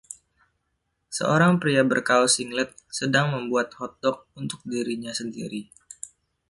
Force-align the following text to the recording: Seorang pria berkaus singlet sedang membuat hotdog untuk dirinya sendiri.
Seorang 1.17 1.53
pria 1.61 1.83
berkaus 1.91 2.31
singlet 2.41 2.71
sedang 2.97 3.27
membuat 3.37 3.69
hotdog 3.79 4.17
untuk 4.41 4.57
dirinya 4.71 5.11
sendiri. 5.19 5.61